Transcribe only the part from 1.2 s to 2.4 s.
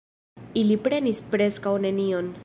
preskaŭ nenion.